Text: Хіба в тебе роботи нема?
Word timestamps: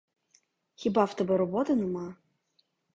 Хіба 0.75 1.05
в 1.05 1.15
тебе 1.15 1.37
роботи 1.37 1.75
нема? 1.75 2.15